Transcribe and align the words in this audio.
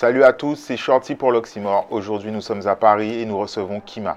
Salut 0.00 0.22
à 0.22 0.32
tous, 0.32 0.54
c'est 0.54 0.76
Shorty 0.76 1.16
pour 1.16 1.32
l'Oxymore. 1.32 1.88
Aujourd'hui, 1.90 2.30
nous 2.30 2.40
sommes 2.40 2.64
à 2.68 2.76
Paris 2.76 3.18
et 3.20 3.26
nous 3.26 3.36
recevons 3.36 3.80
Kima. 3.80 4.16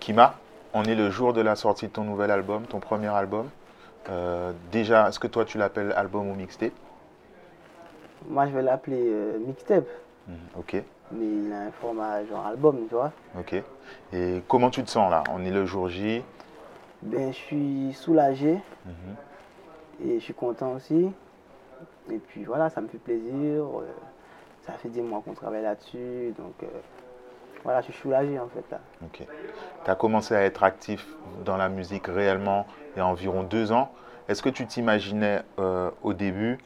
Kima, 0.00 0.34
on 0.74 0.84
est 0.84 0.94
le 0.94 1.10
jour 1.10 1.32
de 1.32 1.40
la 1.40 1.56
sortie 1.56 1.86
de 1.88 1.92
ton 1.92 2.04
nouvel 2.04 2.30
album, 2.30 2.64
ton 2.66 2.80
premier 2.80 3.08
album. 3.08 3.48
Euh, 4.10 4.52
déjà, 4.72 5.08
est-ce 5.08 5.18
que 5.18 5.26
toi 5.26 5.44
tu 5.44 5.58
l'appelles 5.58 5.92
album 5.92 6.30
ou 6.30 6.34
mixtape? 6.34 6.72
Moi, 8.28 8.46
je 8.46 8.52
vais 8.52 8.62
l'appeler 8.62 9.00
euh, 9.00 9.38
mixtape, 9.46 9.86
Mhm, 10.28 10.36
Ok, 10.58 10.74
mais 11.12 11.24
il 11.24 11.52
a 11.52 11.62
un 11.62 11.70
format 11.80 12.24
genre 12.26 12.46
album, 12.46 12.76
tu 12.88 12.94
vois. 12.94 13.12
ok. 13.38 13.62
Et 14.12 14.42
comment 14.46 14.68
tu 14.70 14.82
te 14.84 14.90
sens 14.90 15.10
là? 15.10 15.24
On 15.32 15.44
est 15.44 15.50
le 15.50 15.64
jour 15.66 15.88
J. 15.88 16.22
Ben, 17.02 17.32
je 17.32 17.36
suis 17.36 17.92
soulagé 17.94 18.60
Mhm. 18.86 19.16
et 20.04 20.14
je 20.18 20.24
suis 20.24 20.34
content 20.34 20.72
aussi. 20.72 21.10
Et 22.10 22.18
puis 22.18 22.44
voilà, 22.44 22.70
ça 22.70 22.80
me 22.80 22.88
fait 22.88 22.98
plaisir. 22.98 23.32
euh, 23.64 23.86
ça 24.66 24.72
fait 24.74 24.88
des 24.90 25.00
mois 25.02 25.22
qu'on 25.24 25.32
travaille 25.32 25.62
là-dessus, 25.62 26.34
donc 26.36 26.52
euh, 26.62 26.66
voilà, 27.64 27.80
je 27.80 27.86
suis 27.92 28.02
soulagé 28.02 28.38
en 28.38 28.48
fait 28.48 28.64
là. 28.70 28.80
Ok. 29.04 29.26
Tu 29.84 29.90
as 29.90 29.94
commencé 29.94 30.34
à 30.34 30.42
être 30.42 30.62
actif 30.62 31.06
dans 31.44 31.56
la 31.56 31.68
musique 31.70 32.06
réellement 32.06 32.66
il 32.94 32.98
y 32.98 33.00
a 33.00 33.06
environ 33.06 33.44
deux 33.44 33.72
ans. 33.72 33.90
Est-ce 34.28 34.42
que 34.42 34.50
tu 34.50 34.66
t'imaginais 34.66 35.42
euh, 35.58 35.90
au 36.02 36.12
début 36.12 36.58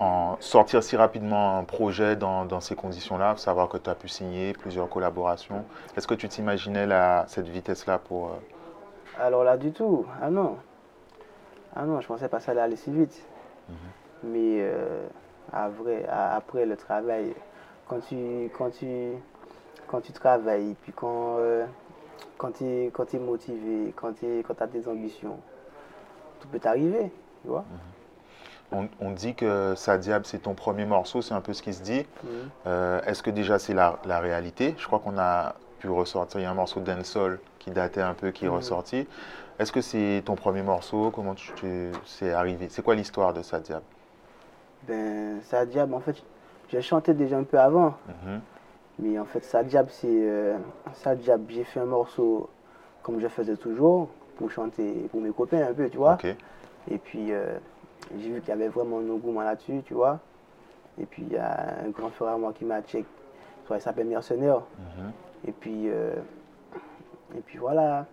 en 0.00 0.36
sortir 0.40 0.82
si 0.82 0.96
rapidement 0.96 1.58
un 1.58 1.64
projet 1.64 2.16
dans, 2.16 2.44
dans 2.46 2.60
ces 2.60 2.74
conditions-là, 2.76 3.36
savoir 3.36 3.68
que 3.68 3.76
tu 3.76 3.90
as 3.90 3.94
pu 3.94 4.08
signer 4.08 4.52
plusieurs 4.54 4.88
collaborations? 4.88 5.64
Est-ce 5.96 6.06
que 6.06 6.14
tu 6.14 6.28
t'imaginais 6.28 6.86
cette 7.26 7.48
vitesse-là 7.48 7.98
pour... 7.98 8.28
euh, 8.28 8.30
Alors 9.20 9.44
là, 9.44 9.56
du 9.56 9.72
tout, 9.72 10.06
ah 10.22 10.30
non. 10.30 10.56
Ah 11.74 11.84
non, 11.84 12.00
je 12.00 12.06
pensais 12.06 12.28
pas 12.28 12.38
que 12.38 12.44
ça 12.44 12.52
allait 12.52 12.60
aller 12.60 12.76
si 12.76 12.90
vite. 12.90 13.22
Mais 14.24 14.58
euh, 14.60 15.06
à 15.52 15.68
vrai, 15.68 16.04
à- 16.08 16.34
après 16.36 16.66
le 16.66 16.76
travail, 16.76 17.34
quand 17.86 18.00
tu, 18.08 18.50
quand 18.56 18.70
tu, 18.70 19.12
quand 19.86 20.00
tu 20.00 20.12
travailles, 20.12 20.74
puis 20.82 20.92
quand, 20.92 21.36
euh, 21.38 21.64
quand 22.36 22.52
tu 22.52 22.64
es, 22.64 22.90
quand 22.92 23.14
es 23.14 23.18
motivé, 23.18 23.92
quand 23.96 24.12
tu 24.14 24.42
as 24.60 24.66
des 24.66 24.88
ambitions, 24.88 25.38
tout 26.40 26.48
peut 26.48 26.58
t'arriver, 26.58 27.12
tu 27.42 27.48
vois. 27.48 27.64
on, 28.72 28.88
on 29.00 29.10
dit 29.12 29.34
que 29.34 29.74
Sadiab, 29.76 30.24
c'est 30.24 30.40
ton 30.40 30.54
premier 30.54 30.84
morceau, 30.84 31.22
c'est 31.22 31.34
un 31.34 31.40
peu 31.40 31.52
ce 31.52 31.62
qui 31.62 31.72
se 31.72 31.82
dit. 31.82 32.06
Mhm. 32.24 32.30
Euh, 32.66 33.00
Est-ce 33.02 33.22
que 33.22 33.30
déjà 33.30 33.58
c'est 33.58 33.74
la, 33.74 33.98
la 34.04 34.18
réalité? 34.20 34.74
Je 34.78 34.86
crois 34.86 34.98
qu'on 34.98 35.16
a 35.18 35.54
pu 35.78 35.88
ressortir, 35.88 36.40
il 36.40 36.42
y 36.42 36.46
a 36.46 36.50
un 36.50 36.54
morceau 36.54 36.80
d'Ensol 36.80 37.40
qui 37.58 37.70
datait 37.70 38.00
un 38.00 38.14
peu, 38.14 38.30
qui 38.30 38.44
est 38.44 38.48
Mhm. 38.48 38.54
ressorti. 38.56 39.06
Est-ce 39.58 39.72
que 39.72 39.80
c'est 39.80 40.22
ton 40.24 40.34
premier 40.34 40.62
morceau? 40.62 41.10
Comment 41.10 41.34
tu 41.34 41.52
tu- 41.54 41.90
c'est 42.04 42.32
arrivé? 42.32 42.68
C'est 42.70 42.82
quoi 42.82 42.94
l'histoire 42.94 43.32
de 43.32 43.42
Sadiab 43.42 43.82
Ben, 44.86 45.40
Sadiab, 45.42 45.92
en 45.92 46.00
fait, 46.00 46.16
j'ai 46.70 46.80
chanté 46.82 47.12
déjà 47.14 47.36
un 47.38 47.42
peu 47.44 47.58
avant. 47.58 47.94
Mhm. 48.24 48.40
Mais 49.00 49.18
en 49.18 49.24
fait, 49.24 49.44
Sadiab, 49.44 49.88
c'est. 49.90 50.06
Euh, 50.08 50.56
Sadiab, 50.94 51.42
j'ai 51.48 51.64
fait 51.64 51.80
un 51.80 51.84
morceau 51.86 52.48
comme 53.02 53.20
je 53.20 53.28
faisais 53.28 53.56
toujours 53.56 54.08
pour 54.36 54.50
chanter 54.50 55.08
pour 55.10 55.20
mes 55.20 55.30
copains 55.30 55.66
un 55.68 55.72
peu, 55.74 55.88
tu 55.88 55.96
vois. 55.98 56.16
Et 56.90 56.98
puis, 56.98 57.32
euh, 57.32 57.58
j'ai 58.16 58.30
vu 58.30 58.40
qu'il 58.40 58.48
y 58.50 58.52
avait 58.52 58.68
vraiment 58.68 58.98
un 58.98 59.10
engouement 59.10 59.42
là-dessus, 59.42 59.82
tu 59.84 59.94
vois. 59.94 60.18
Et 61.00 61.06
puis, 61.06 61.24
il 61.28 61.32
y 61.32 61.36
a 61.36 61.76
un 61.84 61.88
grand 61.90 62.10
frère 62.10 62.30
à 62.30 62.38
moi 62.38 62.52
qui 62.52 62.64
m'a 62.64 62.80
check. 62.82 63.04
Il 63.70 63.80
s'appelle 63.80 64.06
Mercenaire. 64.06 64.62
Mhm. 64.96 65.12
Et 65.46 65.52
puis, 65.52 65.88
euh, 65.88 66.14
et 67.36 67.40
puis 67.40 67.58
voilà. 67.58 68.06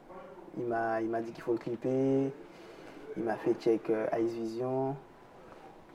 Il 0.58 0.66
m'a 0.66 1.02
il 1.02 1.10
m'a 1.10 1.22
dit 1.22 1.32
qu'il 1.32 1.44
faut 1.44 1.52
le 1.54 1.58
clipper. 1.58 2.32
Il 3.18 3.24
m'a 3.24 3.36
fait 3.36 3.54
check 3.54 3.90
euh, 3.90 4.06
Ice 4.20 4.34
Vision. 4.34 4.96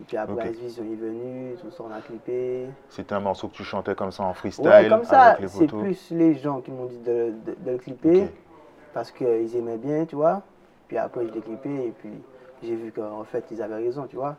Et 0.00 0.04
puis 0.04 0.16
après. 0.16 0.50
Ice 0.50 0.58
Vision 0.58 0.84
est 0.84 0.96
venu, 0.96 1.54
tout 1.60 1.70
ça, 1.70 1.84
on 1.86 1.92
a 1.92 2.00
clippé. 2.00 2.66
C'était 2.88 3.14
un 3.14 3.20
morceau 3.20 3.48
que 3.48 3.54
tu 3.54 3.64
chantais 3.64 3.94
comme 3.94 4.10
ça 4.10 4.22
en 4.24 4.32
freestyle 4.34 4.66
Ouais, 4.66 4.88
comme 4.88 5.04
ça, 5.04 5.20
avec 5.22 5.40
les 5.40 5.48
c'est 5.48 5.66
plus 5.68 6.10
les 6.10 6.34
gens 6.36 6.60
qui 6.60 6.70
m'ont 6.70 6.86
dit 6.86 6.98
de, 6.98 7.32
de- 7.44 7.56
de 7.58 7.70
le 7.70 7.78
clipper 7.78 8.28
parce 8.94 9.10
qu'ils 9.12 9.54
aimaient 9.56 9.76
bien, 9.76 10.04
tu 10.06 10.16
vois. 10.16 10.42
Puis 10.88 10.96
après, 10.98 11.26
je 11.26 11.32
l'ai 11.32 11.40
clippé 11.40 11.68
et 11.86 11.90
puis 11.98 12.12
j'ai 12.62 12.74
vu 12.74 12.90
qu'en 12.92 13.22
fait, 13.24 13.44
ils 13.50 13.62
avaient 13.62 13.76
raison, 13.76 14.06
tu 14.06 14.16
vois. 14.16 14.36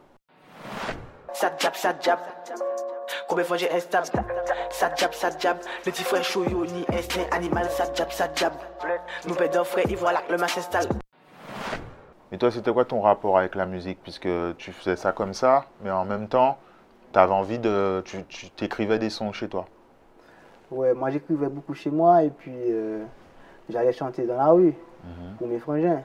Ça 1.34 1.52
jab, 1.58 1.74
ça 1.76 1.94
jab. 2.00 2.20
Combien 3.30 3.44
de 3.44 3.48
fois 3.48 3.58
j'ai 3.58 3.72
instable? 3.72 4.08
Ça 4.72 4.90
jab, 4.96 5.14
ça 5.14 5.30
jab. 5.38 5.58
Le 5.86 5.92
petit 5.92 6.04
frère 6.04 6.24
yo, 6.50 6.66
ni 6.66 6.86
instinct 6.94 7.26
animal. 7.32 7.70
Ça 7.70 7.86
jab, 7.94 8.10
ça 8.12 8.28
jab. 8.34 8.54
Nous 9.28 9.36
perdons 9.36 9.64
frère, 9.64 9.86
et 9.90 9.96
voilà 9.96 10.22
que 10.22 10.32
le 10.32 10.38
match 10.38 10.54
s'installe. 10.56 10.86
Et 12.32 12.38
toi, 12.38 12.50
c'était 12.50 12.72
quoi 12.72 12.86
ton 12.86 13.02
rapport 13.02 13.38
avec 13.38 13.56
la 13.56 13.66
musique? 13.66 14.00
Puisque 14.02 14.30
tu 14.58 14.72
faisais 14.72 14.96
ça 14.96 15.12
comme 15.12 15.34
ça, 15.34 15.66
mais 15.84 15.92
en 15.92 16.06
même 16.06 16.28
temps, 16.28 16.58
tu 17.14 17.20
avais 17.20 17.34
envie 17.34 17.60
de. 17.60 18.02
Tu 18.06 18.24
tu 18.26 18.50
t'écrivais 18.52 19.00
des 19.00 19.10
sons 19.10 19.32
chez 19.34 19.50
toi. 19.50 19.66
Ouais, 20.72 20.94
moi 20.94 21.10
j'écrivais 21.10 21.50
beaucoup 21.50 21.74
chez 21.74 21.90
moi 21.92 22.24
et 22.24 22.30
puis 22.30 22.54
euh, 22.56 23.04
j'allais 23.70 23.92
chanter 23.92 24.26
dans 24.26 24.38
la 24.38 24.48
rue 24.48 24.74
Mhm. 25.04 25.36
pour 25.38 25.48
mes 25.48 25.60
frangins. 25.60 26.02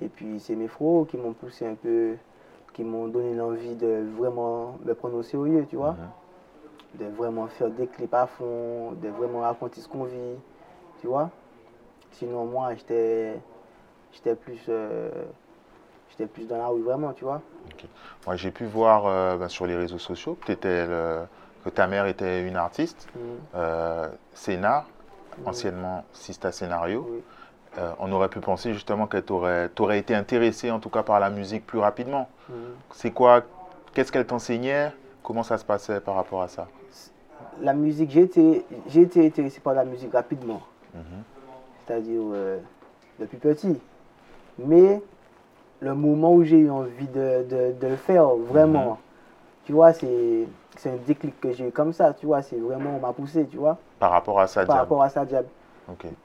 Et 0.00 0.08
puis 0.08 0.38
c'est 0.38 0.54
mes 0.54 0.68
frères 0.68 1.06
qui 1.08 1.16
m'ont 1.16 1.32
poussé 1.32 1.66
un 1.66 1.74
peu, 1.74 2.14
qui 2.72 2.84
m'ont 2.84 3.08
donné 3.08 3.34
l'envie 3.34 3.74
de 3.74 4.04
vraiment 4.16 4.76
me 4.84 4.94
prendre 4.94 5.16
au 5.16 5.22
sérieux, 5.24 5.66
tu 5.68 5.74
vois. 5.76 5.92
Mhm. 5.92 5.98
De 6.98 7.06
vraiment 7.06 7.46
faire 7.46 7.70
des 7.70 7.86
clips 7.86 8.14
à 8.14 8.26
fond, 8.26 8.92
de 8.92 9.08
vraiment 9.08 9.40
raconter 9.40 9.80
ce 9.80 9.88
qu'on 9.88 10.04
vit, 10.04 10.36
tu 11.00 11.06
vois. 11.06 11.30
Sinon 12.12 12.46
moi 12.46 12.74
j'étais 12.74 13.40
plus 14.34 14.60
euh, 14.68 15.10
plus 16.26 16.46
dans 16.46 16.58
la 16.58 16.68
rue 16.68 16.82
vraiment, 16.82 17.12
tu 17.12 17.24
vois. 17.24 17.40
Moi, 18.26 18.36
j'ai 18.36 18.50
pu 18.50 18.66
voir 18.66 19.06
euh, 19.06 19.36
ben, 19.36 19.48
sur 19.48 19.66
les 19.66 19.76
réseaux 19.76 19.98
sociaux 19.98 20.36
que, 20.44 20.52
le- 20.52 21.26
que 21.64 21.70
ta 21.70 21.86
mère 21.86 22.06
était 22.06 22.46
une 22.46 22.56
artiste, 22.56 23.08
euh, 23.54 24.08
Sénat, 24.34 24.84
anciennement 25.46 26.04
Sista 26.12 26.52
Scénario. 26.52 27.06
Oui. 27.10 27.22
Euh, 27.78 27.92
on 28.00 28.10
aurait 28.10 28.28
pu 28.28 28.40
penser 28.40 28.74
justement 28.74 29.06
que 29.06 29.16
tu 29.16 29.32
aurais, 29.32 29.98
été 29.98 30.14
intéressé 30.14 30.70
en 30.70 30.80
tout 30.80 30.90
cas 30.90 31.04
par 31.04 31.20
la 31.20 31.30
musique 31.30 31.66
plus 31.66 31.78
rapidement. 31.78 32.28
Mhm. 32.48 32.56
C'est 32.92 33.12
quoi 33.12 33.42
Qu'est-ce 33.94 34.12
qu'elle 34.12 34.26
t'enseignait? 34.26 34.92
Comment 35.22 35.42
ça 35.42 35.56
se 35.58 35.64
passait 35.64 36.00
par 36.00 36.14
rapport 36.16 36.42
à 36.42 36.48
ça? 36.48 36.66
La 37.60 37.74
musique, 37.74 38.10
j'ai 38.10 38.22
été, 38.22 38.64
été 38.94 39.26
intéressé 39.26 39.60
par 39.60 39.74
la 39.74 39.84
musique 39.84 40.12
rapidement. 40.12 40.60
Mhm. 40.94 41.02
c'est-à-dire 41.86 42.20
euh, 42.32 42.58
depuis 43.18 43.36
petit. 43.38 43.78
Mais 44.58 45.00
le 45.80 45.94
moment 45.94 46.32
où 46.34 46.42
j'ai 46.44 46.58
eu 46.58 46.70
envie 46.70 47.06
de, 47.08 47.44
de- 47.48 47.72
de 47.80 47.86
le 47.86 47.96
faire, 47.96 48.26
vraiment, 48.28 48.98
tu 49.64 49.72
vois, 49.72 49.92
c'est 49.92 50.46
c'est 50.76 50.90
un 50.90 50.96
déclic 51.06 51.38
que 51.40 51.52
j'ai 51.52 51.68
eu 51.68 51.70
comme 51.72 51.92
ça, 51.92 52.14
tu 52.14 52.26
vois, 52.26 52.42
c'est 52.42 52.56
vraiment, 52.56 52.96
on 52.96 53.00
m'a 53.00 53.12
poussé, 53.12 53.44
tu 53.46 53.56
vois, 53.56 53.76
Par 53.98 54.10
rapport 54.12 54.40
à 54.40 54.46
ça, 54.46 54.64
par 54.64 54.76
rapport 54.76 55.02
à 55.02 55.08
ça, 55.10 55.24
diable. 55.24 55.48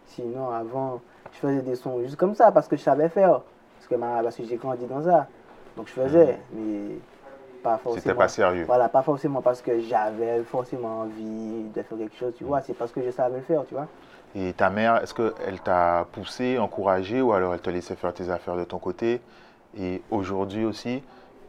Sinon, 0.07 0.49
avant, 0.49 1.01
je 1.33 1.37
faisais 1.39 1.61
des 1.61 1.75
sons 1.75 1.99
juste 2.01 2.15
comme 2.15 2.35
ça, 2.35 2.51
parce 2.51 2.67
que 2.67 2.77
je 2.77 2.81
savais 2.83 3.09
faire, 3.09 3.41
parce 3.77 3.87
que, 3.89 3.95
ma- 3.95 4.21
parce 4.23 4.35
que 4.35 4.43
j'ai 4.45 4.55
grandi 4.57 4.85
dans 4.85 5.03
ça. 5.03 5.27
Donc 5.75 5.87
je 5.87 5.93
faisais, 5.93 6.39
mais 6.53 6.97
pas 7.65 7.77
forcément. 7.77 7.95
C'était 7.95 8.13
pas 8.13 8.27
sérieux. 8.27 8.63
Voilà, 8.67 8.87
pas 8.89 9.01
forcément 9.01 9.41
parce 9.41 9.61
que 9.61 9.79
j'avais 9.79 10.43
forcément 10.43 11.01
envie 11.01 11.63
de 11.73 11.81
faire 11.81 11.97
quelque 11.97 12.15
chose, 12.15 12.33
tu 12.37 12.43
vois, 12.43 12.61
c'est 12.61 12.73
parce 12.73 12.91
que 12.91 13.01
je 13.03 13.09
savais 13.09 13.37
le 13.37 13.43
faire, 13.43 13.65
tu 13.67 13.73
vois. 13.73 13.87
Et 14.35 14.53
ta 14.53 14.69
mère, 14.69 15.01
est-ce 15.01 15.13
qu'elle 15.13 15.59
t'a 15.61 16.05
poussé, 16.11 16.59
encouragé, 16.59 17.21
ou 17.21 17.33
alors 17.33 17.53
elle 17.53 17.61
te 17.61 17.69
laissait 17.69 17.95
faire 17.95 18.13
tes 18.13 18.29
affaires 18.29 18.55
de 18.55 18.65
ton 18.65 18.77
côté? 18.77 19.19
Et 19.79 20.01
aujourd'hui 20.11 20.63
aussi, 20.65 21.01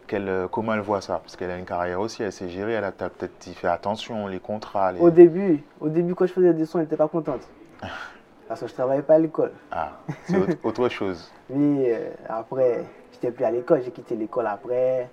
quelle- 0.07 0.29
euh, 0.29 0.49
comment 0.49 0.73
elle 0.73 0.81
voit 0.81 1.01
ça? 1.03 1.19
Parce 1.19 1.37
qu'elle 1.37 1.51
a 1.51 1.59
une 1.59 1.65
carrière 1.67 2.01
aussi, 2.01 2.23
elle 2.23 2.33
sait 2.33 2.49
gérer, 2.49 2.73
elle 2.73 2.85
a 2.85 2.93
peut-être 2.93 3.45
fait 3.55 3.69
attention, 3.69 4.27
les 4.27 4.39
contrats. 4.41 4.93
Les... 4.93 5.01
Au 5.01 5.11
début, 5.11 5.63
au 5.81 5.89
début 5.89 6.15
quand 6.15 6.27
je 6.27 6.33
faisais 6.33 6.55
des 6.55 6.65
sons, 6.65 6.79
elle 6.79 6.85
n'était 6.85 6.97
pas 6.97 7.09
contente. 7.09 7.43
Parce 8.49 8.61
que 8.61 8.69
je 8.69 8.75
travaillais 8.75 9.03
pas 9.03 9.15
à 9.15 9.19
l'école. 9.19 9.53
Ah, 9.73 9.91
c'est 10.25 10.39
autre, 10.39 10.57
autre 10.63 10.89
chose. 10.89 11.31
Mais 11.51 11.93
euh, 11.93 12.11
après, 12.29 12.85
j'étais 13.13 13.33
plus 13.33 13.45
à 13.45 13.51
l'école, 13.51 13.83
j'ai 13.85 13.91
quitté 13.91 14.15
l'école 14.15 14.47
après. 14.47 15.09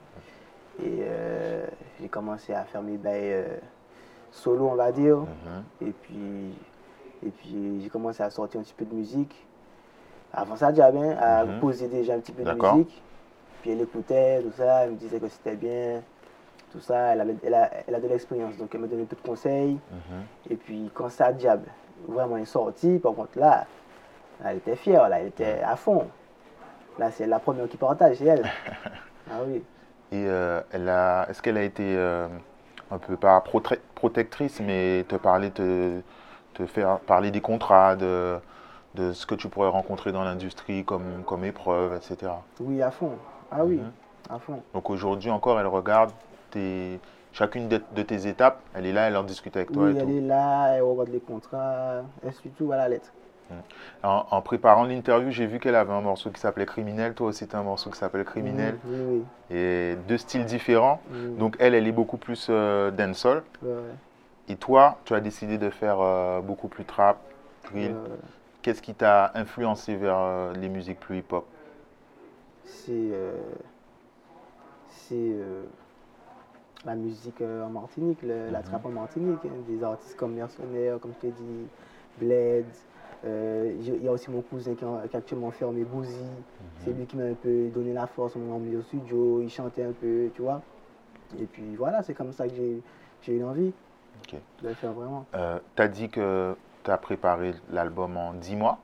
Et 0.82 1.00
euh, 1.02 1.66
j'ai 2.00 2.10
commencé 2.10 2.54
à 2.54 2.64
faire 2.64 2.82
mes 2.82 2.98
bails 2.98 3.34
euh, 3.34 3.58
solo, 4.32 4.70
on 4.70 4.76
va 4.76 4.92
dire. 4.92 5.18
Mhm. 5.18 5.28
Et 5.82 5.92
puis, 5.92 6.56
et 7.26 7.30
puis 7.30 7.82
j'ai 7.82 7.90
commencé 7.90 8.24
à 8.24 8.30
sortir 8.30 8.60
un 8.60 8.64
petit 8.64 8.74
peu 8.74 8.86
de 8.86 8.94
musique. 8.96 9.36
Avant 10.34 10.56
ça, 10.56 10.72
déjà 10.72 10.92
bien, 10.92 11.16
à 11.20 11.46
Mhm. 11.46 11.60
poser 11.60 11.88
déjà 11.88 12.16
un 12.16 12.20
petit 12.20 12.32
peu 12.32 12.44
de 12.44 12.50
musique. 12.74 13.04
Puis 13.62 13.72
elle 13.72 13.82
écoutait, 13.82 14.42
tout 14.42 14.52
ça, 14.52 14.84
elle 14.84 14.92
me 14.92 14.96
disait 14.96 15.20
que 15.20 15.28
c'était 15.30 15.56
bien, 15.56 16.02
tout 16.72 16.80
ça. 16.80 17.14
Elle, 17.14 17.22
avait- 17.22 17.36
elle 17.44 17.54
a, 17.54 17.70
elle 17.88 17.96
a 17.96 18.00
de 18.00 18.08
l'expérience, 18.08 18.58
donc 18.58 18.74
elle 18.74 18.82
me 18.82 18.88
donnait 18.88 19.06
peu 19.06 19.16
de 19.16 19.22
conseils. 19.22 19.74
Mhm. 19.92 20.24
Et 20.50 20.56
puis 20.56 20.90
quand 20.94 21.10
ça 21.10 21.32
diable 21.32 21.68
vraiment 22.08 22.38
est 22.38 22.46
sorti, 22.46 22.98
par 23.00 23.14
contre 23.14 23.38
là, 23.40 23.66
elle 24.44 24.58
était 24.58 24.76
fière, 24.76 25.08
là, 25.08 25.20
elle 25.20 25.28
était 25.28 25.62
à 25.62 25.76
fond. 25.76 26.08
Là, 27.00 27.10
c'est 27.12 27.26
la 27.28 27.40
première 27.40 27.70
qui 27.70 27.78
partage, 27.78 28.18
c'est 28.18 28.26
elle. 28.26 28.44
ah 29.32 29.40
oui. 29.48 29.64
Et 30.14 30.26
euh, 30.28 30.62
elle 30.72 30.90
a, 30.90 31.26
est-ce 31.28 31.42
qu'elle 31.42 31.58
a 31.58 31.64
été 31.64 31.96
euh, 31.98 32.28
un 32.92 33.00
peu 33.00 33.18
pas 33.18 33.40
prote- 33.40 33.80
protectrice, 33.96 34.60
mais 34.60 35.04
te 35.10 35.16
parler, 35.16 35.50
te, 35.50 36.02
te 36.54 36.68
faire 36.68 37.00
parler 37.00 37.32
des 37.32 37.42
contrats, 37.42 37.96
de, 37.96 38.38
de 38.94 39.12
ce 39.12 39.26
que 39.26 39.34
tu 39.34 39.50
pourrais 39.50 39.70
rencontrer 39.70 40.12
dans 40.12 40.24
l'industrie 40.24 40.86
comme, 40.86 41.24
comme 41.26 41.44
épreuve, 41.46 41.96
etc. 41.96 42.32
Oui, 42.60 42.80
à 42.84 42.92
fond. 42.92 43.14
Ah 43.52 43.66
oui, 43.66 43.78
Mhm. 43.78 43.92
à 44.30 44.38
fond. 44.38 44.62
Donc 44.76 44.92
aujourd'hui 44.92 45.32
encore, 45.32 45.60
elle 45.60 45.66
regarde 45.66 46.12
tes, 46.52 47.00
chacune 47.32 47.68
de, 47.68 47.82
de 47.96 48.04
tes 48.04 48.28
étapes, 48.28 48.60
elle 48.76 48.86
est 48.86 48.94
là, 48.94 49.08
elle 49.08 49.18
en 49.18 49.24
discute 49.24 49.56
avec 49.58 49.72
toi 49.72 49.86
Oui, 49.86 49.94
et 49.94 49.98
elle 49.98 50.04
tout. 50.04 50.10
est 50.12 50.22
là, 50.22 50.76
elle 50.76 50.84
regarde 50.84 51.10
les 51.10 51.22
contrats, 51.22 52.04
elle 52.24 52.34
suit 52.34 52.52
tout 52.52 52.72
à 52.72 52.78
la 52.78 52.88
lettre. 52.88 53.12
En, 54.04 54.26
en 54.32 54.42
préparant 54.42 54.84
l'interview, 54.86 55.32
j'ai 55.32 55.46
vu 55.48 55.60
qu'elle 55.60 55.76
avait 55.76 55.94
un 55.94 56.02
morceau 56.02 56.32
qui 56.32 56.40
s'appelait 56.42 56.66
Criminel, 56.66 57.14
toi 57.14 57.28
aussi 57.28 57.48
tu 57.48 57.56
as 57.56 57.60
un 57.60 57.64
morceau 57.64 57.90
qui 57.92 57.98
s'appelle 57.98 58.26
Criminel, 58.26 58.80
Oui, 58.84 59.02
oui. 59.02 59.26
et 59.52 59.96
deux 60.08 60.18
styles 60.18 60.46
différents. 60.46 61.04
Donc 61.38 61.56
elle, 61.60 61.76
elle 61.76 61.88
est 61.88 61.92
beaucoup 61.94 62.18
plus 62.18 62.48
euh, 62.50 62.92
dancehall, 62.92 63.44
Ouais, 63.62 63.96
et 64.48 64.56
toi, 64.56 65.02
tu 65.06 65.14
as 65.16 65.20
décidé 65.22 65.58
de 65.58 65.70
faire 65.70 66.00
euh, 66.00 66.42
beaucoup 66.42 66.68
plus 66.68 66.86
trap, 66.86 67.18
drill. 67.64 67.96
Ouais, 67.96 68.10
ouais. 68.10 68.18
Qu'est-ce 68.62 68.82
qui 68.82 68.96
t'a 68.96 69.32
influencé 69.36 69.96
vers 69.96 70.18
euh, 70.20 70.54
les 70.54 70.70
musiques 70.70 71.00
plus 71.00 71.20
hip-hop? 71.20 71.48
C'est 72.66 73.12
euh, 73.14 73.54
c'est 74.88 75.16
euh, 75.34 75.66
la 76.86 76.96
musique 76.96 77.42
euh, 77.42 77.64
en 77.64 77.70
Martinique, 77.70 78.22
le- 78.22 78.50
la 78.50 78.62
Mhm. 78.62 78.64
trappe 78.64 78.86
en 78.86 78.92
Martinique, 78.92 79.46
hein, 79.46 79.62
des 79.68 79.84
artistes 79.84 80.16
comme 80.16 80.34
Mercenaires, 80.34 81.00
comme 81.00 81.14
je 81.14 81.20
t'ai 81.20 81.32
dit, 81.32 81.70
Bled. 82.18 82.66
Euh, 83.26 83.74
Il 83.80 84.04
y 84.04 84.08
a 84.08 84.12
aussi 84.12 84.30
mon 84.30 84.42
cousin 84.42 84.76
qui, 84.76 84.84
a 84.84 85.02
actuellement 85.14 85.52
fermé 85.52 85.84
Bouzy. 85.84 86.26
C'est 86.84 86.92
lui 86.92 87.06
qui 87.06 87.16
m'a 87.16 87.24
un 87.24 87.34
peu 87.34 87.70
donné 87.70 87.94
la 87.94 88.08
force, 88.08 88.36
on 88.36 88.40
m'a 88.40 88.54
emmené 88.54 88.76
au 88.76 88.82
studio, 88.82 89.42
il 89.42 89.50
chantait 89.50 89.84
un 89.84 89.94
peu, 89.94 90.30
tu 90.36 90.42
vois. 90.42 90.62
Et 91.40 91.46
puis 91.46 91.76
voilà, 91.76 92.04
c'est 92.04 92.14
comme 92.14 92.34
ça 92.34 92.48
que 92.48 92.54
j'ai 93.22 93.34
eu 93.36 93.40
l'envie 93.40 93.74
de 94.62 94.68
le 94.68 94.74
faire 94.74 94.92
vraiment. 94.92 95.26
Euh, 95.36 95.60
Tu 95.76 95.82
as 95.82 95.88
dit 95.88 96.10
que 96.10 96.56
tu 96.84 96.92
as 96.92 96.98
préparé 96.98 97.54
l'album 97.72 98.18
en 98.18 98.34
10 98.34 98.56
mois 98.58 98.80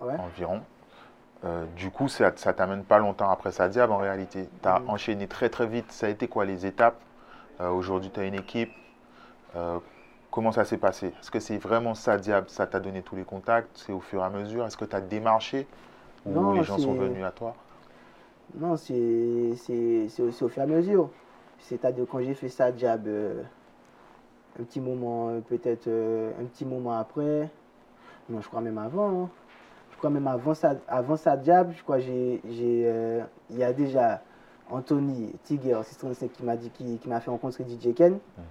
Ouais. 0.00 0.14
environ. 0.18 0.60
Euh, 1.44 1.64
du 1.76 1.90
coup, 1.90 2.08
ça, 2.08 2.32
ça 2.36 2.52
t'amène 2.52 2.84
pas 2.84 2.98
longtemps 2.98 3.30
après 3.30 3.50
Sadiab 3.50 3.90
en 3.90 3.98
réalité. 3.98 4.48
Tu 4.62 4.68
as 4.68 4.78
Mhm. 4.80 4.90
enchaîné 4.90 5.26
très 5.26 5.48
très 5.48 5.66
vite. 5.66 5.90
Ça 5.90 6.06
a 6.06 6.08
été 6.10 6.28
quoi 6.28 6.44
les 6.44 6.66
étapes? 6.66 7.00
Euh, 7.60 7.70
Aujourd'hui, 7.70 8.10
tu 8.12 8.20
as 8.20 8.24
une 8.24 8.34
équipe. 8.34 8.72
Comment 10.38 10.52
ça 10.52 10.64
s'est 10.64 10.78
passé? 10.78 11.08
Est-ce 11.18 11.32
que 11.32 11.40
c'est 11.40 11.58
vraiment 11.58 11.96
Sadiab 11.96 12.46
Ça 12.46 12.64
t'a 12.68 12.78
donné 12.78 13.02
tous 13.02 13.16
les 13.16 13.24
contacts? 13.24 13.70
C'est 13.74 13.92
au 13.92 13.98
fur 13.98 14.22
et 14.22 14.24
à 14.24 14.30
mesure? 14.30 14.64
Est-ce 14.64 14.76
que 14.76 14.84
tu 14.84 14.94
as 14.94 15.00
démarché? 15.00 15.66
Ou 16.24 16.30
Non, 16.30 16.52
les 16.52 16.62
gens 16.62 16.78
sont 16.78 16.92
venus 16.92 17.24
à 17.24 17.32
toi? 17.32 17.56
Non, 18.54 18.76
c'est 18.76 18.92
au, 18.92 20.48
fur 20.48 20.58
et 20.58 20.60
à 20.60 20.66
mesure. 20.66 21.10
C'est-à-dire 21.58 22.04
quand 22.08 22.20
j'ai 22.20 22.34
fait 22.34 22.48
ça 22.48 22.72
jab, 22.76 23.08
euh, 23.08 23.42
un 24.60 24.62
petit 24.62 24.80
moment, 24.80 25.30
euh, 25.30 25.40
peut-être 25.40 25.88
euh, 25.88 26.30
un 26.40 26.44
petit 26.44 26.64
moment 26.64 26.96
après, 26.96 27.50
non, 28.30 28.40
je 28.40 28.46
crois 28.46 28.60
même 28.60 28.78
avant, 28.78 29.24
hein. 29.24 29.30
je 29.90 29.96
crois 29.96 30.10
même 30.10 30.28
avant 30.28 30.54
ça, 30.54 30.76
avant 30.86 31.16
ça 31.16 31.36
jab, 31.42 31.72
je 31.76 31.82
crois 31.82 31.98
j'ai, 31.98 32.40
euh, 32.46 33.24
il 33.50 33.56
y 33.56 33.64
a 33.64 33.72
déjà 33.72 34.22
Anthony 34.70 35.34
Tiger 35.42 35.80
635 35.82 36.30
qui 36.30 36.44
m'a 36.44 36.54
dit, 36.54 36.70
qui, 36.70 36.98
qui 36.98 37.08
m'a 37.08 37.18
fait 37.18 37.32
rencontrer 37.32 37.64
DJ 37.64 37.92
Ken, 37.92 38.12
Mhm. 38.12 38.44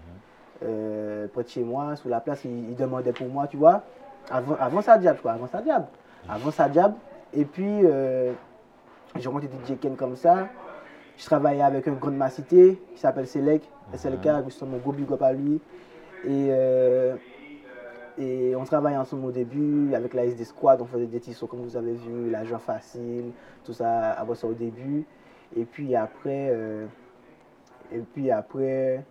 Euh, 0.63 1.27
près 1.27 1.44
de 1.44 1.50
chez 1.50 1.63
moi, 1.63 1.95
sous 1.95 2.09
la 2.09 2.19
place, 2.19 2.44
il, 2.45 2.69
il 2.69 2.75
demandait 2.75 3.13
pour 3.13 3.27
moi, 3.27 3.48
tu 3.48 3.57
vois, 3.57 3.83
avant, 4.30 4.56
avant 4.59 4.81
ça 4.81 5.00
je 5.00 5.09
crois, 5.12 5.33
avant 5.33 5.48
ça 5.48 5.63
jab, 5.63 5.86
avant 6.27 6.51
ça 6.51 6.71
jab, 6.71 6.94
et 7.33 7.45
puis 7.45 7.81
euh, 7.83 8.33
j'ai 9.15 9.27
rencontré 9.27 9.48
DJ 9.48 9.77
Ken 9.80 9.95
comme 9.95 10.15
ça. 10.15 10.50
Je 11.18 11.25
travaillais 11.25 11.63
avec 11.63 11.88
un 11.88 11.94
grand 11.94 12.12
de 12.12 12.15
ma 12.15 12.30
cité 12.30 12.80
qui 12.94 13.00
s'appelle 13.00 13.27
Selec, 13.27 13.63
SLK, 13.94 14.45
justement, 14.45 14.77
go 14.77 14.92
big 14.92 15.12
up 15.12 15.21
à 15.24 15.33
lui. 15.33 15.59
Et, 16.25 16.50
euh, 16.51 17.15
et 18.19 18.56
on 18.56 18.63
travaillait 18.65 18.98
ensemble 18.98 19.25
au 19.25 19.31
début 19.31 19.94
avec 19.95 20.13
la 20.13 20.25
SD 20.25 20.44
Squad, 20.44 20.80
on 20.81 20.86
faisait 20.86 21.07
des 21.07 21.19
tissus 21.19 21.45
comme 21.48 21.62
vous 21.62 21.75
avez 21.75 21.94
vu, 21.94 22.30
l'agent 22.30 22.60
facile, 22.60 23.31
tout 23.63 23.74
ça, 23.74 24.12
avant 24.12 24.36
ça 24.36 24.45
au 24.45 24.53
début. 24.53 25.06
Et 25.56 25.65
puis 25.65 25.95
après, 25.95 26.53
et 27.92 28.00
puis 28.00 28.30
après 28.31 29.03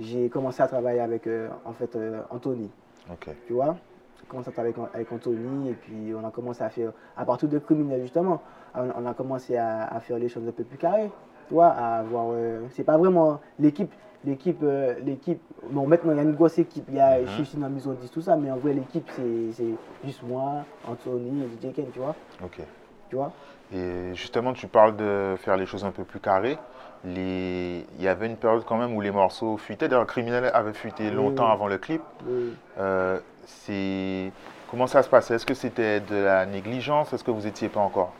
j'ai 0.00 0.28
commencé 0.28 0.62
à 0.62 0.66
travailler 0.68 1.00
avec 1.00 1.26
euh, 1.26 1.48
en 1.64 1.72
fait, 1.72 1.94
euh, 1.96 2.22
Anthony 2.30 2.70
Ok. 3.10 3.28
tu 3.46 3.52
vois? 3.52 3.76
J'ai 4.20 4.26
commencé 4.26 4.48
à 4.48 4.52
travailler 4.52 4.74
avec, 4.76 4.94
avec 4.94 5.12
Anthony 5.12 5.70
et 5.70 5.74
puis 5.74 6.12
on 6.14 6.24
a 6.26 6.30
commencé 6.30 6.62
à 6.62 6.68
faire, 6.70 6.92
à 7.16 7.24
partir 7.24 7.48
de 7.48 7.58
criminels 7.58 8.02
justement, 8.02 8.42
on, 8.74 8.88
on 8.96 9.06
a 9.06 9.14
commencé 9.14 9.56
à, 9.56 9.84
à 9.86 10.00
faire 10.00 10.18
les 10.18 10.28
choses 10.28 10.46
un 10.46 10.52
peu 10.52 10.64
plus 10.64 10.78
carrées, 10.78 11.10
tu 11.48 11.54
vois, 11.54 11.68
à 11.68 11.98
avoir, 12.00 12.30
euh, 12.32 12.66
c'est 12.70 12.84
pas 12.84 12.98
vraiment 12.98 13.40
l'équipe, 13.58 13.92
l'équipe, 14.24 14.62
l'équipe, 15.04 15.40
bon 15.70 15.86
maintenant 15.86 16.12
il 16.12 16.16
y 16.16 16.20
a 16.20 16.24
une 16.24 16.34
grosse 16.34 16.58
équipe, 16.58 16.84
il 16.88 16.94
y 16.96 17.00
a, 17.00 17.24
je 17.24 17.42
suis 17.44 17.56
dans 17.56 17.64
la 17.64 17.68
maison 17.72 17.92
10, 17.94 18.10
tout 18.10 18.20
ça, 18.20 18.36
mais 18.36 18.50
en 18.50 18.56
vrai 18.58 18.72
l'équipe 18.74 19.08
c'est, 19.10 19.52
c'est 19.52 19.74
juste 20.04 20.22
moi, 20.24 20.66
Anthony 20.84 21.44
et 21.44 21.48
DJ 21.48 21.72
Ken, 21.72 21.90
tu 21.90 21.98
vois, 22.00 22.16
Ok. 22.44 22.60
Tu 23.08 23.16
vois. 23.16 23.32
Et 23.74 24.14
justement, 24.14 24.52
tu 24.52 24.66
parles 24.66 24.96
de 24.96 25.36
faire 25.38 25.56
les 25.56 25.66
choses 25.66 25.84
un 25.84 25.90
peu 25.90 26.04
plus 26.04 26.20
carrées. 26.20 26.58
Les... 27.04 27.84
Il 27.98 28.02
y 28.02 28.08
avait 28.08 28.26
une 28.26 28.36
période 28.36 28.64
quand 28.64 28.76
même 28.76 28.94
où 28.96 29.00
les 29.00 29.10
morceaux 29.10 29.56
fuitaient. 29.56 29.88
D'ailleurs, 29.88 30.06
Criminel 30.06 30.50
avait 30.52 30.72
fuité 30.72 31.10
longtemps 31.10 31.46
oui. 31.46 31.52
avant 31.52 31.68
le 31.68 31.78
clip. 31.78 32.02
Oui. 32.26 32.54
Euh, 32.78 33.20
c'est... 33.46 34.32
Comment 34.70 34.86
ça 34.86 35.02
se 35.02 35.08
passait? 35.08 35.34
Est-ce 35.34 35.46
que 35.46 35.54
c'était 35.54 36.00
de 36.00 36.16
la 36.16 36.44
négligence? 36.44 37.12
Est-ce 37.12 37.24
que 37.24 37.30
vous 37.30 37.42
n'étiez 37.42 37.68
pas 37.68 37.80
encore 37.80 38.12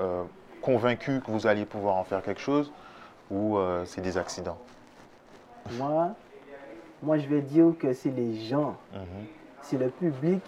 euh, 0.00 0.24
convaincu 0.60 1.20
que 1.24 1.30
vous 1.30 1.46
alliez 1.46 1.64
pouvoir 1.64 1.96
en 1.96 2.04
faire 2.04 2.22
quelque 2.22 2.40
chose? 2.40 2.72
Ou 3.30 3.56
euh, 3.56 3.84
c'est 3.86 4.02
des 4.02 4.18
accidents? 4.18 4.58
Moi, 5.72 6.08
moi 7.02 7.18
je 7.18 7.26
vais 7.26 7.40
dire 7.40 7.72
que 7.78 7.92
c'est 7.92 8.10
les 8.10 8.34
gens 8.44 8.76
Mhm. 8.92 9.26
c'est 9.62 9.78
le 9.78 9.88
public 9.88 10.42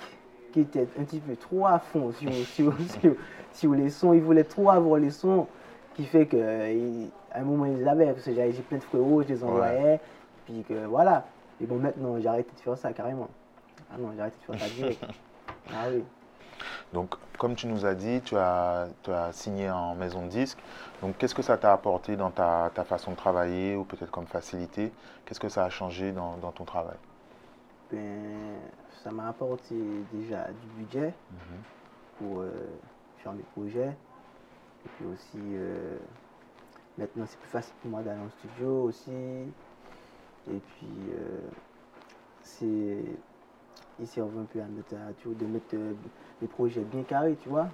qui 0.52 0.60
était 0.60 0.86
un 0.98 1.04
petit 1.04 1.20
peu 1.20 1.36
trop 1.36 1.66
à 1.66 1.78
fond 1.78 2.12
sur, 2.18 2.32
sur, 2.32 2.72
sur, 3.00 3.14
sur 3.52 3.72
les 3.74 3.90
sons. 3.90 4.12
Ils 4.12 4.22
voulaient 4.22 4.44
trop 4.44 4.70
avoir 4.70 4.98
les 5.00 5.10
sons 5.10 5.46
qui 5.94 6.04
fait 6.04 6.26
que 6.26 6.36
euh, 6.36 6.72
ils- 6.72 7.10
à 7.32 7.40
un 7.40 7.44
moment 7.44 7.66
ils 7.66 7.78
les 7.78 7.86
avaient. 7.88 8.12
Parce 8.12 8.24
que 8.24 8.34
j'avais 8.34 8.52
j'ai 8.52 8.62
plein 8.62 8.78
de 8.78 8.82
frérots, 8.82 9.22
je 9.22 9.28
les 9.28 9.44
envoyais. 9.44 10.00
Puis 10.46 10.64
que 10.68 10.86
voilà. 10.86 11.26
Et 11.60 11.66
bon, 11.66 11.76
maintenant 11.76 12.18
j'ai 12.20 12.28
arrêté 12.28 12.50
de 12.54 12.60
faire 12.60 12.78
ça 12.78 12.92
carrément. 12.92 13.28
Ah 13.92 13.96
non, 13.98 14.12
j'ai 14.14 14.20
arrêté 14.20 14.36
de 14.40 14.56
faire 14.56 14.68
ça 14.68 14.74
direct. 14.74 15.04
ah 15.72 15.86
oui. 15.92 16.02
Donc, 16.92 17.14
comme 17.38 17.54
tu 17.54 17.66
nous 17.66 17.84
as 17.84 17.94
dit, 17.94 18.20
tu 18.22 18.36
as, 18.36 18.88
tu 19.02 19.10
as 19.12 19.30
signé 19.32 19.70
en 19.70 19.94
maison 19.94 20.22
de 20.22 20.28
disque. 20.28 20.58
Donc, 21.02 21.16
qu'est-ce 21.18 21.34
que 21.34 21.42
ça 21.42 21.56
t'a 21.58 21.72
apporté 21.72 22.16
dans 22.16 22.30
ta, 22.30 22.70
ta 22.74 22.82
façon 22.82 23.12
de 23.12 23.16
travailler 23.16 23.76
ou 23.76 23.84
peut-être 23.84 24.10
comme 24.10 24.26
facilité? 24.26 24.90
Qu'est-ce 25.24 25.38
que 25.38 25.48
ça 25.50 25.64
a 25.64 25.70
changé 25.70 26.12
dans, 26.12 26.36
dans 26.38 26.50
ton 26.50 26.64
travail? 26.64 26.96
Ben, 27.90 28.56
ça 29.02 29.10
m'a 29.10 29.28
apporté 29.28 29.74
déjà 30.12 30.52
du 30.52 30.66
budget 30.68 31.14
pour 32.18 32.40
euh, 32.40 32.50
faire 33.16 33.32
mes 33.32 33.42
projets. 33.42 33.96
Et 34.84 34.88
puis 34.96 35.04
aussi, 35.06 35.38
euh, 35.38 35.98
maintenant 36.98 37.24
c'est 37.26 37.38
plus 37.38 37.48
facile 37.48 37.74
pour 37.80 37.90
moi 37.90 38.02
d'aller 38.02 38.20
en 38.20 38.30
studio 38.30 38.82
aussi. 38.82 39.10
Et 39.10 40.60
puis, 40.60 41.10
euh, 41.12 41.40
c'est. 42.42 43.04
Ils 44.00 44.06
servent 44.06 44.38
un 44.38 44.44
peu 44.44 44.60
à 44.62 44.66
de 45.34 45.46
mettre 45.46 45.74
les 46.40 46.46
projets 46.46 46.84
bien 46.84 47.02
carrés, 47.02 47.36
tu 47.36 47.48
vois, 47.48 47.68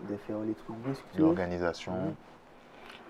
de 0.00 0.16
faire 0.16 0.40
les 0.40 0.54
trucs 0.54 0.76
bien. 0.76 0.92
L'organisation. 1.18 2.16